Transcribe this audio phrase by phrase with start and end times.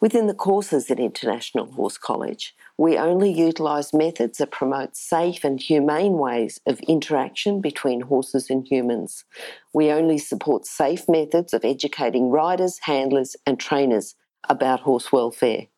[0.00, 5.60] Within the courses at International Horse College, we only utilise methods that promote safe and
[5.60, 9.24] humane ways of interaction between horses and humans.
[9.72, 14.16] We only support safe methods of educating riders, handlers, and trainers
[14.48, 15.68] about horse welfare.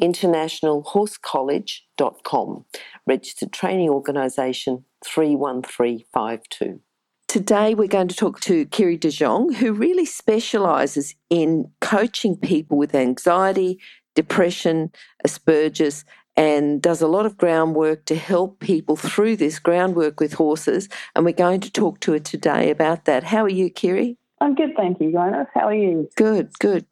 [0.00, 2.64] InternationalHorseCollege.com,
[3.06, 6.80] registered training organisation 31352.
[7.28, 12.78] Today, we're going to talk to Kyrie De Jong, who really specialises in coaching people
[12.78, 13.80] with anxiety,
[14.14, 14.92] depression,
[15.26, 16.04] Asperger's,
[16.36, 20.88] and does a lot of groundwork to help people through this groundwork with horses.
[21.14, 23.24] And we're going to talk to her today about that.
[23.24, 24.16] How are you, Kyrie?
[24.40, 25.48] I'm good, thank you, Jonas.
[25.52, 26.08] How are you?
[26.14, 26.86] Good, good.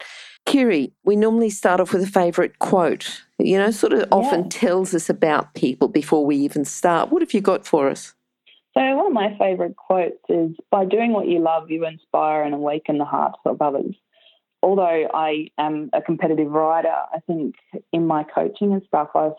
[0.46, 4.06] Kyrie, we normally start off with a favourite quote, you know, sort of yeah.
[4.10, 7.10] often tells us about people before we even start.
[7.10, 8.13] What have you got for us?
[8.76, 12.54] So, one of my favourite quotes is By doing what you love, you inspire and
[12.54, 13.94] awaken the hearts of others.
[14.62, 17.54] Although I am a competitive rider, I think
[17.92, 19.32] in my coaching and stuff, I've,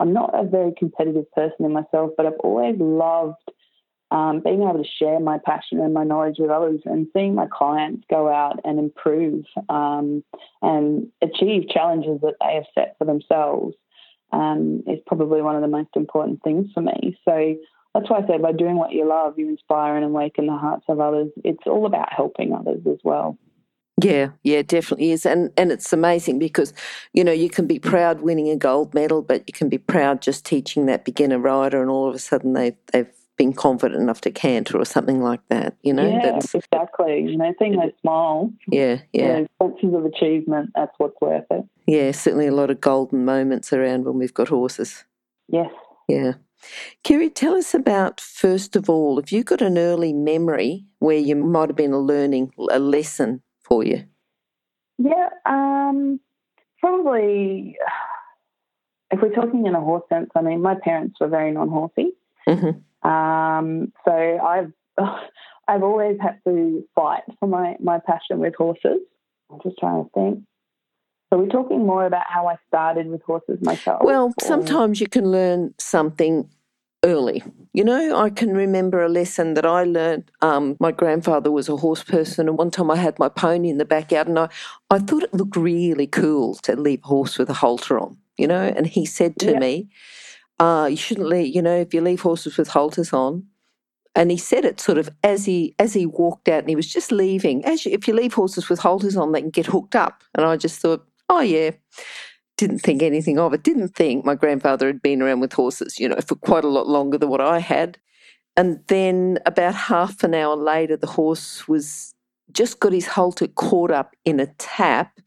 [0.00, 3.36] I'm not a very competitive person in myself, but I've always loved
[4.10, 7.46] um, being able to share my passion and my knowledge with others and seeing my
[7.50, 10.22] clients go out and improve um,
[10.60, 13.74] and achieve challenges that they have set for themselves
[14.32, 17.18] um, is probably one of the most important things for me.
[17.24, 17.56] So
[17.94, 20.84] that's why I say by doing what you love, you inspire and awaken the hearts
[20.88, 21.30] of others.
[21.44, 23.38] It's all about helping others as well.
[24.02, 25.24] Yeah, yeah, definitely is.
[25.24, 26.72] And and it's amazing because,
[27.12, 30.20] you know, you can be proud winning a gold medal, but you can be proud
[30.20, 34.20] just teaching that beginner rider and all of a sudden they they've been confident enough
[34.22, 36.08] to canter or something like that, you know?
[36.08, 37.22] Yeah, that's, exactly.
[37.22, 38.50] You know, seeing those smiles.
[38.68, 39.38] Yeah, yeah.
[39.38, 41.64] You know, senses of achievement, that's what's worth it.
[41.86, 45.04] Yeah, certainly a lot of golden moments around when we've got horses.
[45.48, 45.70] Yes.
[46.08, 46.34] Yeah.
[47.02, 51.36] Kyrie, tell us about, first of all, if you got an early memory where you
[51.36, 54.04] might have been learning a lesson for you.
[54.98, 56.20] Yeah, um,
[56.78, 57.76] probably
[59.10, 62.12] if we're talking in a horse sense, I mean, my parents were very non horsey.
[62.48, 63.08] Mm-hmm.
[63.08, 64.72] Um, so I've
[65.68, 69.00] I've always had to fight for my, my passion with horses.
[69.50, 70.40] I'm just trying to think.
[71.34, 74.02] So we're talking more about how I started with horses myself.
[74.04, 74.46] Well, or...
[74.46, 76.48] sometimes you can learn something
[77.02, 77.42] early.
[77.72, 80.30] You know, I can remember a lesson that I learned.
[80.42, 83.78] Um, my grandfather was a horse person, and one time I had my pony in
[83.78, 84.48] the backyard, and I,
[84.90, 88.46] I thought it looked really cool to leave a horse with a halter on, you
[88.46, 89.88] know, and he said to me,
[90.60, 93.44] uh, you shouldn't leave, you know, if you leave horses with halters on,
[94.14, 96.92] and he said it sort of as he as he walked out and he was
[96.92, 99.96] just leaving as you, if you leave horses with halters on they can get hooked
[99.96, 101.72] up and i just thought oh, yeah.
[102.56, 103.64] Didn't think anything of it.
[103.64, 106.86] Didn't think my grandfather had been around with horses, you know, for quite a lot
[106.86, 107.98] longer than what I had.
[108.56, 112.14] And then about half an hour later, the horse was
[112.52, 115.18] just got his halter caught up in a tap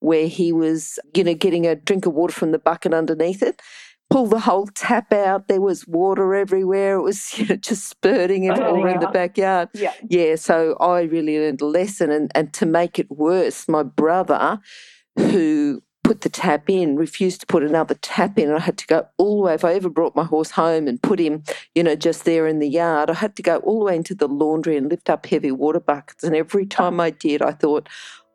[0.00, 3.60] where he was, you know, getting a drink of water from the bucket underneath it.
[4.10, 5.48] Pull the whole tap out.
[5.48, 6.96] There was water everywhere.
[6.96, 9.68] It was you know, just spurting it all around the backyard.
[9.74, 9.92] Yeah.
[10.08, 10.36] Yeah.
[10.36, 12.10] So I really learned a lesson.
[12.10, 14.60] And, and to make it worse, my brother
[15.16, 18.48] who put the tap in refused to put another tap in.
[18.48, 19.54] And I had to go all the way.
[19.54, 21.42] If I ever brought my horse home and put him,
[21.74, 24.14] you know, just there in the yard, I had to go all the way into
[24.14, 26.24] the laundry and lift up heavy water buckets.
[26.24, 27.88] And every time I did, I thought,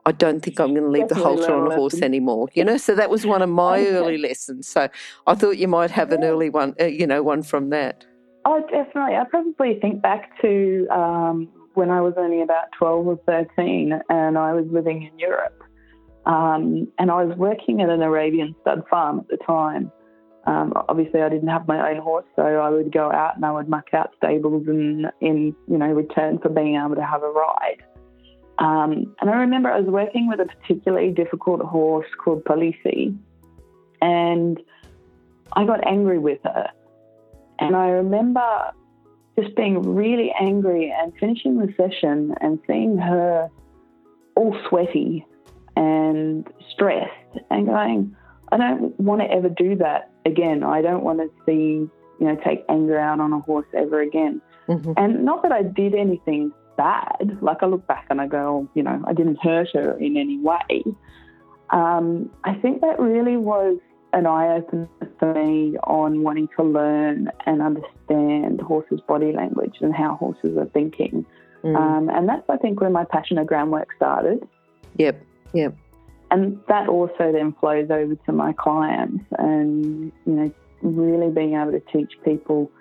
[0.05, 2.47] I don't think I'm going to leave the halter on a horse anymore.
[2.53, 3.89] You know, so that was one of my okay.
[3.89, 4.67] early lessons.
[4.67, 4.87] So
[5.27, 8.05] I thought you might have an early one, uh, you know, one from that.
[8.45, 9.17] Oh, definitely.
[9.17, 14.37] I probably think back to um, when I was only about 12 or 13 and
[14.37, 15.56] I was living in Europe.
[16.27, 19.89] Um, and I was working at an Arabian stud farm at the time.
[20.45, 23.51] Um, obviously, I didn't have my own horse, so I would go out and I
[23.51, 27.29] would muck out stables and in you know return for being able to have a
[27.29, 27.81] ride.
[28.59, 33.17] Um, and I remember I was working with a particularly difficult horse called Palisi,
[34.01, 34.59] and
[35.53, 36.69] I got angry with her.
[37.59, 38.71] And I remember
[39.39, 43.49] just being really angry and finishing the session and seeing her
[44.35, 45.25] all sweaty
[46.07, 47.11] and stressed
[47.49, 48.15] and going,
[48.51, 50.63] I don't want to ever do that again.
[50.63, 51.89] I don't want to see,
[52.19, 54.41] you know, take anger out on a horse ever again.
[54.67, 54.93] Mm-hmm.
[54.97, 57.37] And not that I did anything bad.
[57.41, 60.17] Like I look back and I go, oh, you know, I didn't hurt her in
[60.17, 60.83] any way.
[61.71, 63.77] Um, I think that really was
[64.13, 64.87] an eye opener
[65.19, 70.67] for me on wanting to learn and understand horses' body language and how horses are
[70.67, 71.25] thinking.
[71.63, 71.75] Mm.
[71.75, 74.47] Um, and that's, I think, where my passion of groundwork started.
[74.97, 75.21] Yep,
[75.53, 75.75] yep.
[76.29, 80.51] And that also then flows over to my clients and, you know,
[80.81, 82.71] really being able to teach people.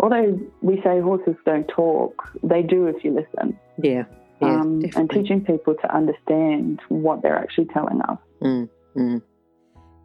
[0.00, 3.58] Although we say horses don't talk, they do if you listen.
[3.82, 4.04] Yeah.
[4.42, 8.18] Yeah, um, and teaching people to understand what they're actually telling us.
[8.42, 9.22] Mm, mm.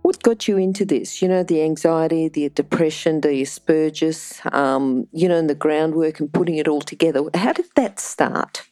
[0.04, 1.22] What got you into this?
[1.22, 6.32] You know, the anxiety, the depression, the Asperger's, um, you know, and the groundwork and
[6.32, 7.24] putting it all together.
[7.36, 8.64] How did that start?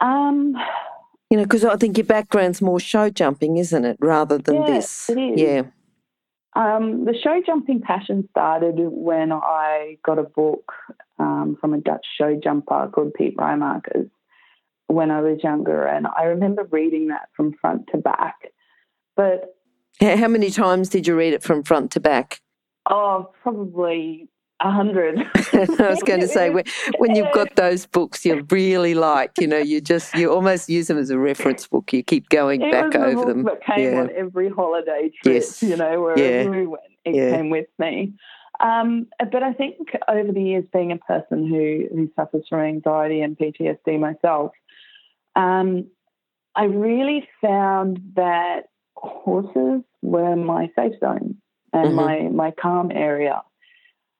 [0.00, 0.56] Um,
[1.30, 4.66] you know, because I think your background's more show jumping, isn't it, rather than yeah,
[4.66, 5.08] this?
[5.08, 5.40] It is.
[5.40, 5.62] Yeah.
[6.56, 10.72] Um, the show jumping passion started when I got a book
[11.20, 14.10] um, from a Dutch show jumper called Piet Raymakers
[14.88, 18.34] when I was younger, and I remember reading that from front to back.
[19.14, 19.54] But
[20.00, 22.40] how many times did you read it from front to back?
[22.88, 24.28] Oh, probably
[24.60, 25.18] a hundred.
[25.52, 26.64] I was going to say when,
[26.98, 30.88] when you've got those books you really like, you know, you just you almost use
[30.88, 31.92] them as a reference book.
[31.92, 33.44] You keep going it back over them.
[33.44, 34.00] That came yeah.
[34.00, 35.34] on every holiday trip.
[35.34, 35.62] Yes.
[35.62, 36.48] You know, wherever yeah.
[36.48, 37.36] we went, it yeah.
[37.36, 38.14] came with me.
[38.60, 43.22] Um, but I think over the years, being a person who who suffers from anxiety
[43.22, 44.52] and PTSD myself,
[45.34, 45.86] um,
[46.54, 48.64] I really found that
[48.96, 51.36] horses were my safe zone
[51.72, 51.96] and mm-hmm.
[51.96, 53.42] my my calm area.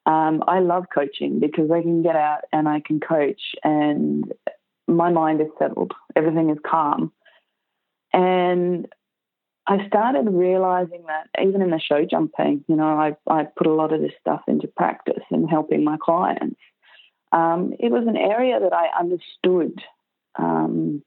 [0.07, 4.33] Um, I love coaching because I can get out and I can coach, and
[4.89, 5.93] my mind is settled.
[6.17, 7.13] Everything is calm,
[8.13, 8.89] and
[9.67, 13.73] I started realizing that even in the show jumping, you know, I I put a
[13.73, 16.61] lot of this stuff into practice and helping my clients.
[17.33, 19.81] Um, it was an area that I understood
[20.37, 21.05] um,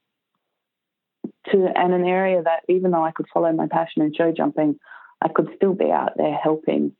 [1.51, 4.79] to and an area that even though I could follow my passion in show jumping,
[5.21, 6.93] I could still be out there helping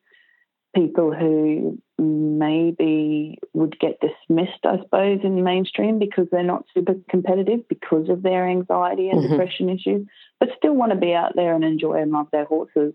[0.74, 6.96] people who maybe would get dismissed, I suppose, in the mainstream because they're not super
[7.10, 9.32] competitive because of their anxiety and mm-hmm.
[9.32, 10.08] depression issues,
[10.40, 12.94] but still want to be out there and enjoy and love their horses.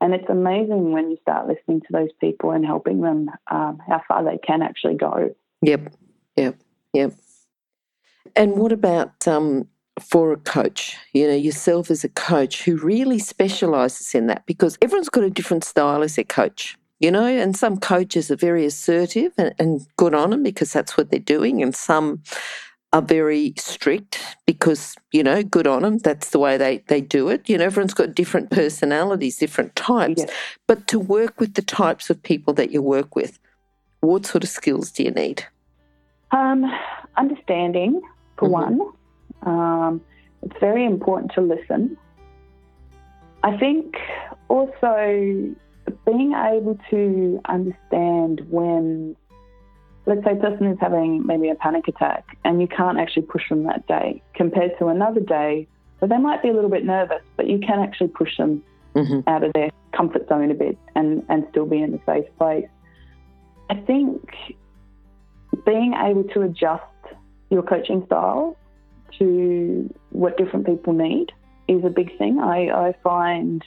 [0.00, 4.02] And it's amazing when you start listening to those people and helping them um, how
[4.06, 5.34] far they can actually go.
[5.62, 5.94] Yep,
[6.36, 6.60] yep,
[6.92, 7.12] yep.
[8.34, 9.66] And what about um,
[10.00, 14.76] for a coach, you know, yourself as a coach who really specializes in that because
[14.82, 18.64] everyone's got a different style as their coach, you know, and some coaches are very
[18.64, 22.22] assertive and, and good on them because that's what they're doing, and some
[22.92, 25.98] are very strict because, you know, good on them.
[25.98, 27.48] That's the way they, they do it.
[27.48, 30.24] You know, everyone's got different personalities, different types.
[30.66, 33.38] But to work with the types of people that you work with,
[34.00, 35.44] what sort of skills do you need?
[36.30, 36.64] Um,
[37.16, 38.00] understanding,
[38.38, 38.78] for mm-hmm.
[38.78, 38.92] one.
[39.42, 40.00] Um,
[40.42, 41.98] it's very important to listen.
[43.42, 43.96] I think
[44.48, 45.54] also
[46.06, 49.16] being able to understand when,
[50.06, 53.48] let's say, a person is having maybe a panic attack and you can't actually push
[53.48, 55.66] them that day compared to another day
[55.98, 58.62] where they might be a little bit nervous, but you can actually push them
[58.94, 59.28] mm-hmm.
[59.28, 62.68] out of their comfort zone a bit and, and still be in a safe place.
[63.68, 64.30] I think
[65.64, 66.84] being able to adjust
[67.50, 68.56] your coaching style
[69.18, 71.32] to what different people need
[71.66, 72.38] is a big thing.
[72.38, 73.64] I, I find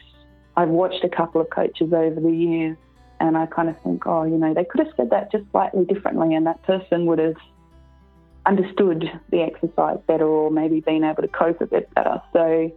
[0.59, 2.75] I've watched a couple of coaches over the years
[3.21, 5.85] and I kind of think, oh, you know, they could have said that just slightly
[5.85, 7.37] differently and that person would have
[8.45, 12.21] understood the exercise better or maybe been able to cope a bit better.
[12.33, 12.73] So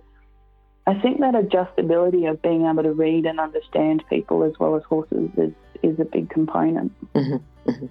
[0.86, 4.84] I think that adjustability of being able to read and understand people as well as
[4.84, 5.52] horses is,
[5.82, 6.92] is a big component.
[7.14, 7.86] Mm-hmm, mm-hmm.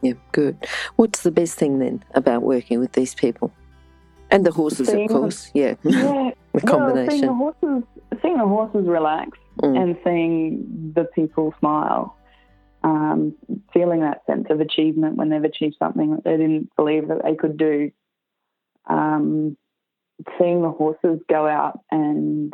[0.00, 0.56] Yeah, good.
[0.96, 3.52] What's the best thing then about working with these people?
[4.32, 5.76] And the horses, of course, yeah.
[5.84, 6.31] Yeah.
[6.52, 7.06] The combination.
[7.06, 7.84] Well, seeing the horses,
[8.22, 9.80] seeing the horses relax mm.
[9.80, 12.16] and seeing the people smile,
[12.84, 13.34] um,
[13.72, 17.34] feeling that sense of achievement when they've achieved something that they didn't believe that they
[17.34, 17.90] could do.
[18.86, 19.56] Um,
[20.38, 22.52] seeing the horses go out and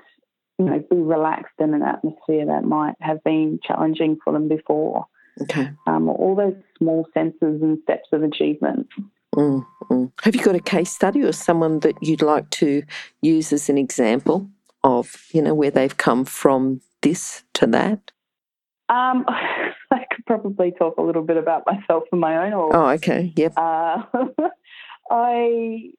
[0.59, 5.07] you know be relaxed in an atmosphere that might have been challenging for them before.
[5.43, 5.71] Okay.
[5.87, 8.89] Um, all those small senses and steps of achievement.
[9.35, 10.13] Mm, mm.
[10.23, 12.83] Have you got a case study or someone that you'd like to
[13.21, 14.49] use as an example
[14.85, 18.11] of, you know, where they've come from this to that?
[18.89, 19.25] Um,
[19.91, 22.75] I could probably talk a little bit about myself and my own horse.
[22.75, 23.33] Oh, okay.
[23.37, 23.55] Yep.
[23.57, 24.03] Uh,
[25.11, 25.91] I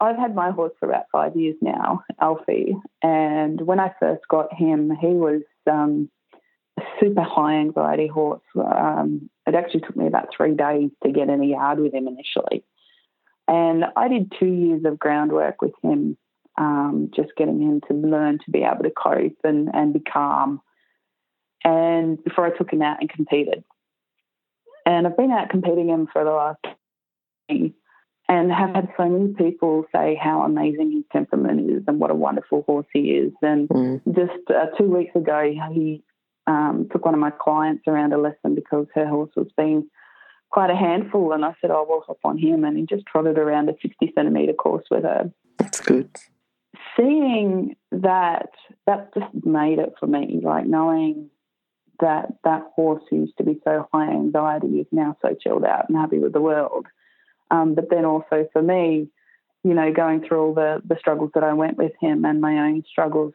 [0.00, 4.52] I've had my horse for about five years now, Alfie, and when I first got
[4.52, 6.10] him, he was um,
[6.78, 8.42] a super high anxiety horse.
[8.56, 12.08] Um, it actually took me about three days to get in a yard with him
[12.08, 12.64] initially.
[13.48, 16.16] And I did two years of groundwork with him
[16.58, 20.60] um, just getting him to learn to be able to cope and, and be calm.
[21.62, 23.62] And before I took him out and competed.
[24.84, 26.64] And I've been out competing him for the last
[28.28, 32.14] and have had so many people say how amazing his temperament is and what a
[32.14, 33.32] wonderful horse he is.
[33.42, 34.00] And mm.
[34.06, 36.02] just uh, two weeks ago, he
[36.46, 39.88] um, took one of my clients around a lesson because her horse was being
[40.50, 41.32] quite a handful.
[41.32, 42.64] And I said, Oh, we'll hop on him.
[42.64, 45.30] And he just trotted around a 60 centimetre course with her.
[45.58, 46.16] That's good.
[46.96, 48.50] Seeing that,
[48.86, 51.30] that just made it for me, like knowing
[52.00, 55.88] that that horse who used to be so high anxiety is now so chilled out
[55.88, 56.86] and happy with the world.
[57.50, 59.08] Um, but then also for me,
[59.64, 62.68] you know, going through all the, the struggles that I went with him and my
[62.68, 63.34] own struggles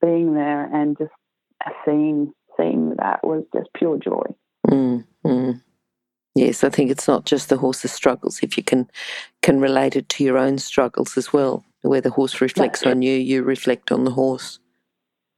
[0.00, 1.10] being there and just
[1.84, 4.24] seeing seeing that was just pure joy.
[4.68, 5.60] Mm, mm.
[6.34, 8.40] Yes, I think it's not just the horse's struggles.
[8.42, 8.88] If you can
[9.42, 13.14] can relate it to your own struggles as well, where the horse reflects on you,
[13.14, 14.58] you reflect on the horse.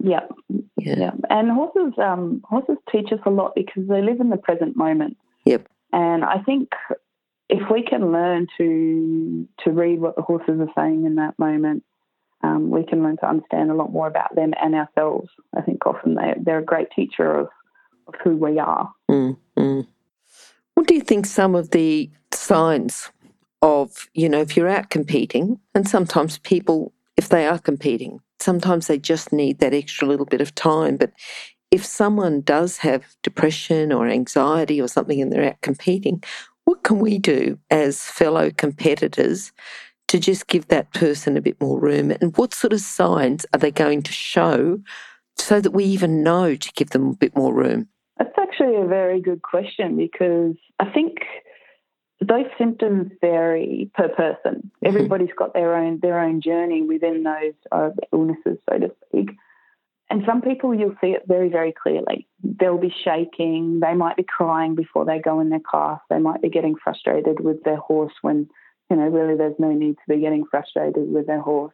[0.00, 0.32] Yep.
[0.76, 0.94] Yeah.
[0.98, 1.10] yeah.
[1.30, 5.16] And horses um, horses teach us a lot because they live in the present moment.
[5.44, 5.68] Yep.
[5.92, 6.70] And I think
[7.48, 11.84] if we can learn to to read what the horses are saying in that moment,
[12.42, 15.28] um, we can learn to understand a lot more about them and ourselves.
[15.56, 17.48] I think often they, they're a great teacher of,
[18.08, 18.92] of who we are.
[19.10, 19.86] Mm, mm.
[20.74, 23.10] What do you think some of the signs
[23.60, 28.86] of, you know, if you're out competing, and sometimes people, if they are competing, sometimes
[28.86, 30.96] they just need that extra little bit of time.
[30.96, 31.12] But
[31.70, 36.22] if someone does have depression or anxiety or something and they're out competing,
[36.64, 39.52] what can we do as fellow competitors
[40.12, 42.10] to just give that person a bit more room?
[42.10, 44.78] And what sort of signs are they going to show
[45.38, 47.88] so that we even know to give them a bit more room?
[48.18, 51.16] That's actually a very good question because I think
[52.20, 54.70] those symptoms vary per person.
[54.70, 54.86] Mm-hmm.
[54.86, 59.30] Everybody's got their own their own journey within those uh, illnesses, so to speak.
[60.10, 62.28] And some people you'll see it very, very clearly.
[62.44, 63.80] They'll be shaking.
[63.80, 66.00] They might be crying before they go in their class.
[66.10, 68.50] They might be getting frustrated with their horse when,
[68.92, 71.72] you know, really there's no need to be getting frustrated with their horse.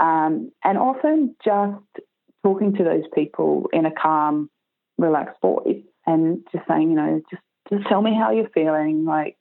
[0.00, 2.06] Um, and often just
[2.42, 4.48] talking to those people in a calm,
[4.96, 9.04] relaxed voice and just saying, you know, just just tell me how you're feeling.
[9.04, 9.36] Like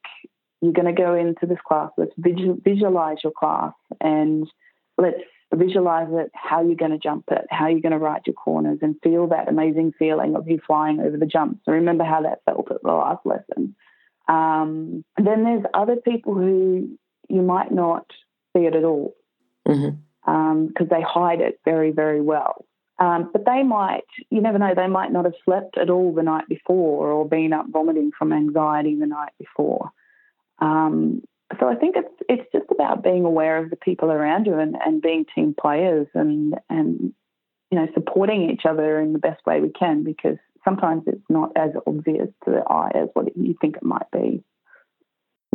[0.62, 1.92] you're going to go into this class.
[1.98, 4.46] Let's visualize your class and
[4.98, 5.22] let's
[5.56, 8.80] visualize it, how you're going to jump it, how you're going to ride your corners,
[8.82, 11.62] and feel that amazing feeling of you flying over the jumps.
[11.64, 13.74] So remember how that felt at the last lesson.
[14.30, 18.06] Um, then there's other people who you might not
[18.56, 19.16] see it at all
[19.66, 20.32] because mm-hmm.
[20.32, 22.66] um, they hide it very, very well.
[23.00, 26.22] Um, but they might, you never know, they might not have slept at all the
[26.22, 29.92] night before or been up vomiting from anxiety the night before.
[30.60, 31.24] Um,
[31.60, 34.76] so I think it's it's just about being aware of the people around you and,
[34.86, 37.14] and being team players and and
[37.72, 40.38] you know supporting each other in the best way we can because
[40.70, 44.44] sometimes it's not as obvious to the eye as what you think it might be.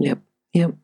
[0.01, 0.19] Yep,
[0.53, 0.75] yep.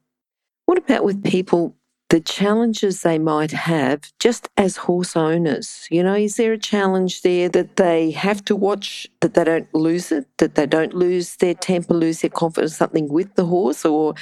[0.66, 1.76] What about with people
[2.10, 5.86] the challenges they might have just as horse owners.
[5.92, 9.72] You know, is there a challenge there that they have to watch that they don't
[9.72, 13.84] lose it, that they don't lose their temper, lose their confidence, something with the horse,
[13.84, 14.14] or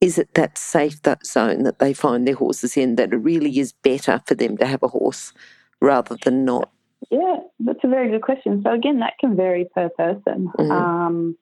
[0.00, 3.60] is it that safe that zone that they find their horses in that it really
[3.60, 5.32] is better for them to have a horse
[5.80, 6.68] rather than not?
[7.10, 8.62] Yeah, that's a very good question.
[8.62, 10.50] So again, that can vary per person.
[10.58, 10.70] Mm-hmm.
[10.70, 11.36] Um,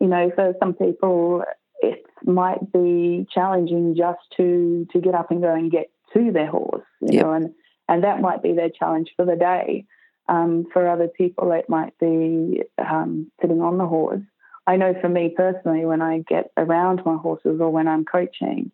[0.00, 1.44] you know, for some people,
[1.80, 6.48] it might be challenging just to to get up and go and get to their
[6.48, 6.84] horse.
[7.00, 7.24] You yep.
[7.24, 7.54] know, and
[7.88, 9.86] and that might be their challenge for the day.
[10.28, 14.22] Um, for other people, it might be um, sitting on the horse.
[14.66, 18.72] I know for me personally, when I get around my horses or when I'm coaching,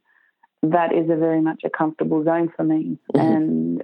[0.63, 2.99] that is a very much a comfortable zone for me.
[3.15, 3.21] Mm-hmm.
[3.21, 3.83] And,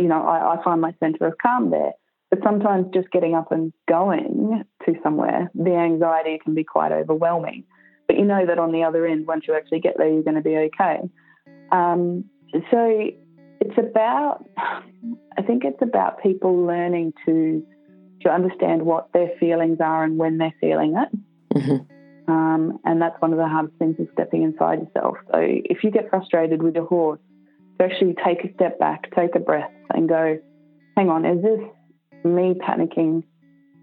[0.00, 1.92] you know, I, I find my center of calm there.
[2.30, 7.64] But sometimes just getting up and going to somewhere, the anxiety can be quite overwhelming.
[8.06, 10.36] But you know that on the other end, once you actually get there, you're going
[10.36, 11.00] to be okay.
[11.72, 12.24] Um,
[12.70, 13.10] so
[13.60, 17.64] it's about, I think it's about people learning to
[18.22, 21.08] to understand what their feelings are and when they're feeling it,
[21.54, 22.32] Mm-hmm.
[22.32, 25.16] Um, and that's one of the hardest things is stepping inside yourself.
[25.32, 27.18] So if you get frustrated with your horse,
[27.78, 30.38] to actually take a step back, take a breath, and go,
[30.96, 31.60] hang on, is this
[32.24, 33.24] me panicking?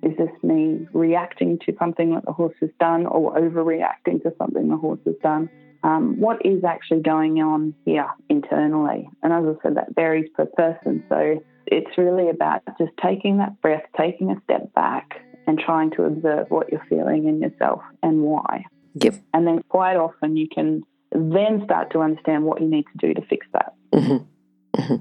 [0.04, 4.70] Is this me reacting to something that the horse has done or overreacting to something
[4.70, 5.50] the horse has done?
[5.84, 9.10] Um, what is actually going on here internally?
[9.24, 11.04] And as I said, that varies per person.
[11.10, 16.04] So it's really about just taking that breath, taking a step back, and trying to
[16.04, 18.66] observe what you're feeling in yourself and why.
[18.96, 19.16] Yep.
[19.34, 23.14] And then quite often you can then start to understand what you need to do
[23.14, 23.74] to fix that.
[23.94, 24.96] Mm-hmm.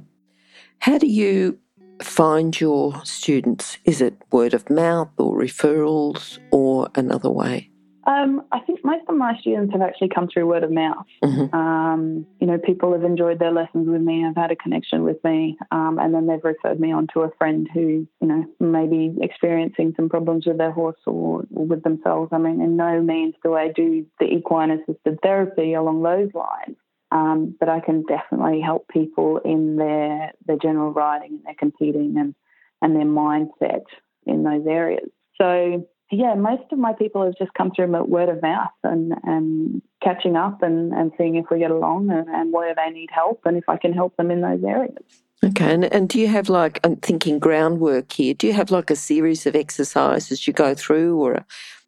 [0.78, 1.58] How do you
[2.02, 3.78] find your students?
[3.84, 7.70] Is it word of mouth or referrals or another way?
[8.06, 11.06] Um, I think most of my students have actually come through word of mouth.
[11.24, 11.52] Mhm.
[11.52, 15.22] Um, you know, people have enjoyed their lessons with me, have had a connection with
[15.24, 18.86] me, um, and then they've referred me on to a friend who, you know, may
[18.86, 22.32] be experiencing some problems with their horse or, or with themselves.
[22.32, 26.76] I mean, in no means do I do the equine assisted therapy along those lines.
[27.12, 32.16] Um, but I can definitely help people in their their general riding and their competing
[32.18, 32.34] and,
[32.82, 33.84] and their mindset
[34.26, 35.08] in those areas.
[35.40, 39.82] So yeah, most of my people have just come through word of mouth and, and
[40.02, 43.40] catching up and, and seeing if we get along and, and where they need help
[43.44, 44.96] and if I can help them in those areas.
[45.44, 48.90] Okay, and, and do you have like, I'm thinking groundwork here, do you have like
[48.90, 51.44] a series of exercises you go through or a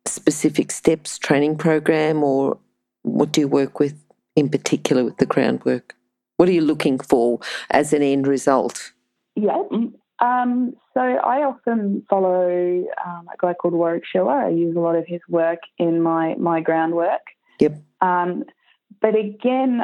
[0.07, 2.59] specific steps training program or
[3.03, 3.95] what do you work with
[4.39, 5.95] in particular with the groundwork?
[6.37, 7.41] What are you looking for
[7.71, 8.93] as an end result?
[9.35, 9.63] Yeah.
[10.21, 14.33] Um, so I often follow um, a guy called Warwick Schiller.
[14.33, 17.21] I use a lot of his work in my my groundwork.
[17.61, 17.83] Yep.
[18.01, 18.45] Um,
[19.01, 19.83] but again,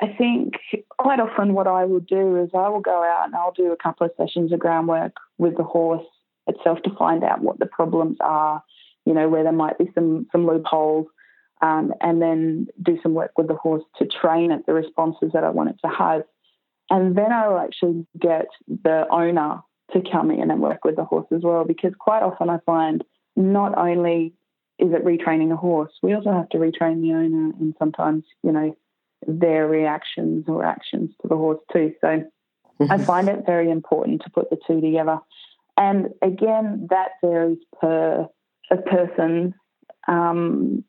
[0.00, 0.54] I think
[0.98, 3.76] quite often what I will do is I will go out and I'll do a
[3.76, 6.06] couple of sessions of groundwork with the horse
[6.46, 8.62] itself to find out what the problems are.
[9.04, 11.06] You know where there might be some some loopholes.
[11.62, 15.42] Um, and then do some work with the horse to train it the responses that
[15.42, 16.22] I want it to have.
[16.90, 21.04] And then I will actually get the owner to come in and work with the
[21.04, 23.02] horse as well, because quite often I find
[23.36, 24.34] not only
[24.78, 28.52] is it retraining a horse, we also have to retrain the owner and sometimes, you
[28.52, 28.76] know,
[29.26, 31.94] their reactions or actions to the horse too.
[32.02, 32.22] So
[32.90, 35.18] I find it very important to put the two together.
[35.78, 38.28] And again, that varies per
[38.70, 39.54] a person's
[40.06, 40.84] um,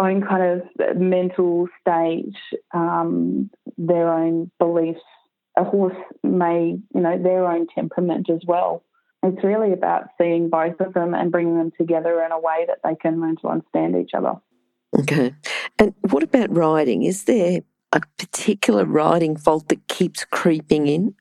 [0.00, 2.34] own kind of mental state,
[2.72, 5.00] um, their own beliefs.
[5.58, 8.84] A horse may, you know, their own temperament as well.
[9.22, 12.78] It's really about seeing both of them and bringing them together in a way that
[12.82, 14.34] they can learn to understand each other.
[14.98, 15.34] Okay.
[15.78, 17.02] And what about riding?
[17.02, 17.60] Is there
[17.92, 21.14] a particular riding fault that keeps creeping in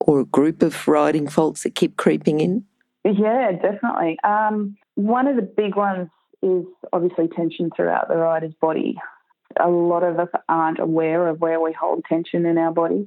[0.00, 2.64] or a group of riding faults that keep creeping in?
[3.04, 4.18] Yeah, definitely.
[4.24, 6.08] Um, one of the big ones
[6.42, 8.96] is obviously tension throughout the rider's body.
[9.60, 13.06] A lot of us aren't aware of where we hold tension in our body,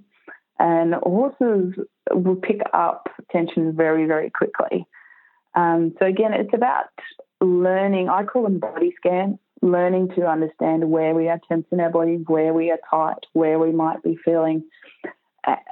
[0.59, 1.73] and horses
[2.11, 4.85] will pick up tension very, very quickly.
[5.55, 6.85] Um, so, again, it's about
[7.41, 11.89] learning, I call them body scans, learning to understand where we are tense in our
[11.89, 14.63] body, where we are tight, where we might be feeling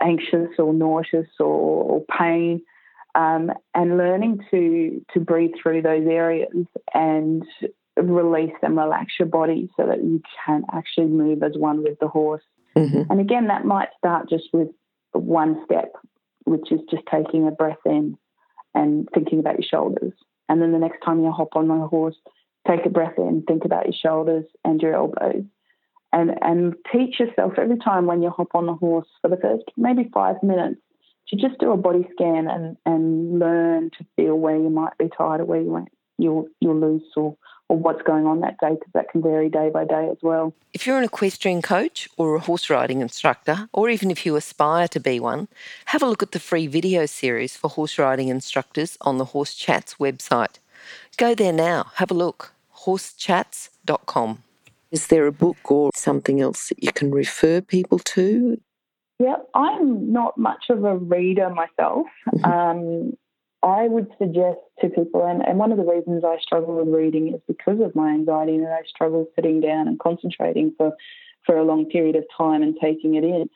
[0.01, 2.61] anxious or nauseous or, or pain
[3.15, 7.43] um, and learning to to breathe through those areas and
[7.95, 12.07] release and relax your body so that you can actually move as one with the
[12.07, 12.43] horse.
[12.75, 13.11] Mm-hmm.
[13.11, 14.69] And again, that might start just with
[15.11, 15.93] one step,
[16.45, 18.17] which is just taking a breath in
[18.73, 20.13] and thinking about your shoulders.
[20.49, 22.15] And then the next time you hop on the horse,
[22.67, 25.43] take a breath in, think about your shoulders and your elbows.
[26.11, 29.63] And, and teach yourself every time when you hop on the horse for the first
[29.77, 30.79] maybe five minutes
[31.33, 35.09] to just do a body scan and, and learn to feel where you might be
[35.15, 37.35] tired or where you went, you're, you're loose or,
[37.69, 40.53] or what's going on that day because that can vary day by day as well.
[40.73, 44.87] If you're an equestrian coach or a horse riding instructor, or even if you aspire
[44.89, 45.47] to be one,
[45.85, 49.55] have a look at the free video series for horse riding instructors on the Horse
[49.55, 50.57] Chats website.
[51.17, 52.53] Go there now, have a look,
[52.85, 54.43] horsechats.com.
[54.91, 58.61] Is there a book or something else that you can refer people to?
[59.19, 62.07] Yeah, I'm not much of a reader myself.
[62.43, 63.13] Um,
[63.61, 67.33] I would suggest to people, and, and one of the reasons I struggle with reading
[67.33, 70.91] is because of my anxiety and I struggle sitting down and concentrating for,
[71.45, 73.49] for a long period of time and taking it in.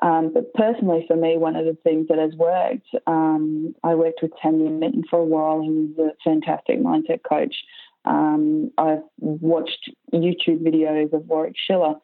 [0.00, 4.20] Um, but personally, for me, one of the things that has worked, um, I worked
[4.22, 7.56] with Tanya Minton for a while, who was a fantastic mindset coach.
[8.04, 11.94] Um, I've watched YouTube videos of Warwick Schiller.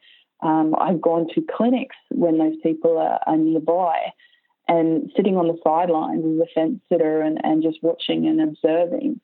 [0.42, 4.12] Um, I've gone to clinics when those people are, are nearby
[4.68, 9.20] and sitting on the sidelines as a fence sitter and, and just watching and observing.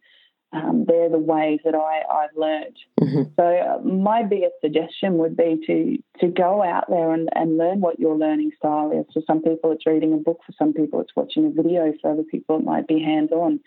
[0.53, 2.77] Um, they're the ways that I, I've learned.
[3.01, 3.23] Mm-hmm.
[3.37, 7.81] So uh, my biggest suggestion would be to to go out there and, and learn
[7.81, 9.07] what your learning style is.
[9.15, 10.41] For some people, it's reading a book.
[10.45, 11.93] For some people, it's watching a video.
[12.03, 13.61] For other people, it might be hands on,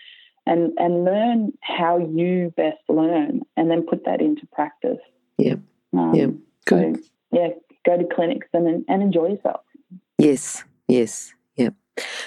[0.45, 4.99] and and learn how you best learn, and then put that into practice.
[5.37, 5.55] Yeah.
[5.93, 6.27] Um, Yeah.
[6.65, 6.97] Good.
[6.97, 7.01] So
[7.33, 7.49] yeah,
[7.85, 9.61] go to clinics and and enjoy yourself.
[10.17, 10.63] Yes.
[10.87, 11.33] Yes.
[11.55, 11.73] Yep.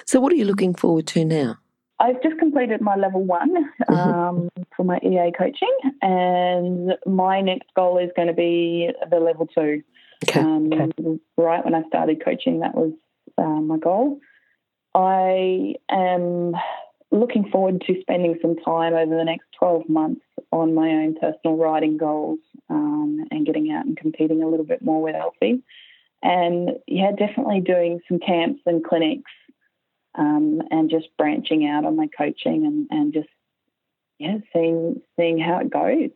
[0.04, 1.58] So, what are you looking forward to now?
[1.98, 7.98] I've just completed my level one um, for my EA coaching, and my next goal
[7.98, 9.82] is going to be the level two.
[10.24, 10.40] Okay.
[10.40, 11.18] Um, okay.
[11.36, 12.92] Right when I started coaching, that was
[13.38, 14.20] uh, my goal.
[14.94, 16.54] I am
[17.10, 21.56] looking forward to spending some time over the next 12 months on my own personal
[21.56, 22.38] riding goals
[22.68, 25.62] um, and getting out and competing a little bit more with Elfie.
[26.22, 29.30] And yeah, definitely doing some camps and clinics
[30.16, 33.28] um, and just branching out on my coaching and, and just
[34.18, 36.10] yeah, seeing seeing how it goes.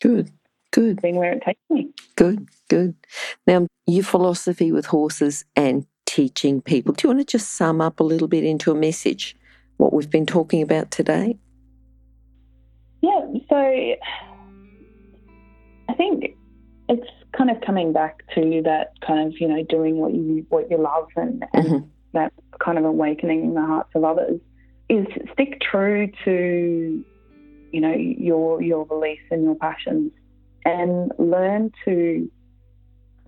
[0.00, 0.30] Good,
[0.72, 1.00] good.
[1.02, 1.90] Seeing where it takes me.
[2.16, 2.94] Good, good.
[3.46, 6.94] Now, your philosophy with horses and teaching people.
[6.94, 9.36] Do you want to just sum up a little bit into a message
[9.80, 11.38] what we've been talking about today?
[13.00, 13.56] Yeah, so
[15.88, 16.36] I think
[16.88, 20.70] it's kind of coming back to that kind of you know doing what you what
[20.70, 21.86] you love and, and mm-hmm.
[22.12, 24.40] that kind of awakening in the hearts of others
[24.88, 27.04] is stick true to
[27.72, 30.12] you know your your beliefs and your passions
[30.64, 32.30] and learn to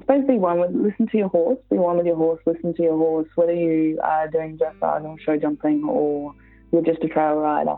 [0.03, 2.83] suppose be one with listen to your horse be one with your horse listen to
[2.83, 6.35] your horse whether you are doing dressage or show jumping or
[6.73, 7.77] you're just a trail rider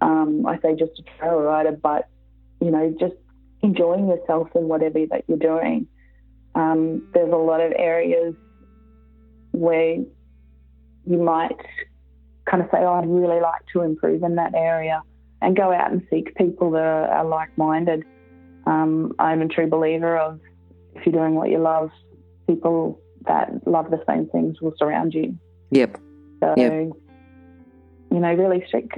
[0.00, 2.08] um, I say just a trail rider but
[2.60, 3.14] you know just
[3.62, 5.86] enjoying yourself in whatever that you're doing
[6.54, 8.34] um, there's a lot of areas
[9.52, 9.96] where
[11.06, 11.56] you might
[12.46, 15.02] kind of say, oh, I'd really like to improve in that area
[15.42, 18.04] and go out and seek people that are, are like minded.
[18.66, 20.40] Um, I'm a true believer of
[21.06, 21.90] you're doing what you love,
[22.46, 25.36] people that love the same things will surround you.
[25.70, 25.98] Yep.
[26.40, 26.72] So, yep.
[28.10, 28.90] you know, really stick,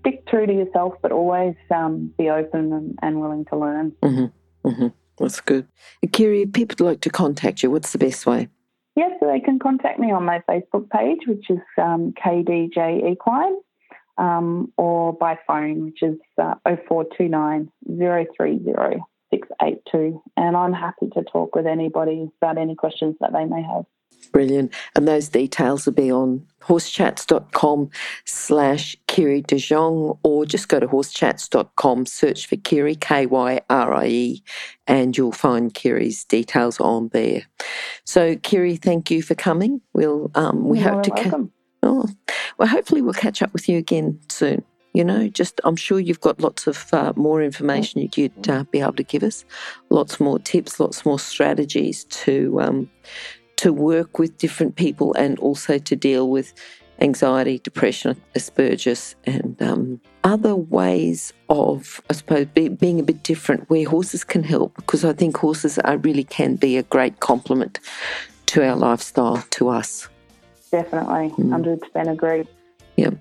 [0.00, 3.92] stick true to yourself, but always um, be open and, and, willing to learn.
[4.02, 4.68] Mm-hmm.
[4.68, 4.86] Mm-hmm.
[5.18, 5.66] That's good.
[6.12, 8.48] Kyrie, if people would like to contact you, what's the best way?
[8.96, 13.56] Yes, so they can contact me on my Facebook page, which is um, KDJ Equine,
[14.16, 19.02] um, or by phone, which is uh, 0429 030
[19.40, 20.22] 682.
[20.36, 23.84] And I'm happy to talk with anybody about any questions that they may have.
[24.32, 24.72] Brilliant.
[24.94, 27.90] And those details will be on horsechats.com
[28.24, 34.42] slash Kyrie de Jong or just go to horsechats.com, search for Kyrie, K-Y-R-I-E,
[34.86, 37.42] and you'll find Kyrie's details on there.
[38.04, 39.80] So, Kyrie, thank you for coming.
[39.94, 41.44] We'll um, we You're hope to ca-
[41.82, 42.06] oh,
[42.58, 44.64] well, hopefully we'll catch up with you again soon.
[44.96, 48.80] You know, just I'm sure you've got lots of uh, more information you'd uh, be
[48.80, 49.44] able to give us,
[49.90, 52.90] lots more tips, lots more strategies to um,
[53.56, 56.54] to work with different people and also to deal with
[57.00, 63.68] anxiety, depression, Asperger's, and um, other ways of, I suppose, be, being a bit different
[63.68, 67.80] where horses can help because I think horses are, really can be a great complement
[68.46, 70.08] to our lifestyle, to us.
[70.70, 71.80] Definitely, mm.
[71.94, 72.46] 100% agree.
[72.96, 73.18] Yep.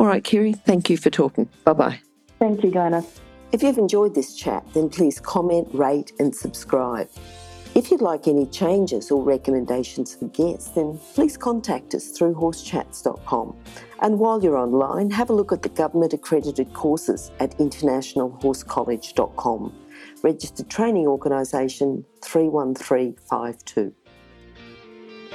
[0.00, 1.46] All right, Kyrie, thank you for talking.
[1.62, 2.00] Bye bye.
[2.38, 3.20] Thank you, Glenys.
[3.52, 7.10] If you've enjoyed this chat, then please comment, rate, and subscribe.
[7.74, 13.54] If you'd like any changes or recommendations for guests, then please contact us through horsechats.com.
[14.00, 19.74] And while you're online, have a look at the government accredited courses at internationalhorsecollege.com.
[20.22, 23.92] Registered Training Organisation 31352.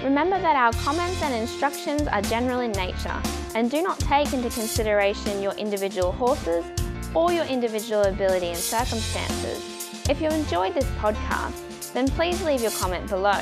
[0.04, 3.22] Remember that our comments and instructions are general in nature
[3.56, 6.64] and do not take into consideration your individual horses
[7.16, 10.10] or your individual ability and circumstances.
[10.10, 13.42] If you enjoyed this podcast, then please leave your comment below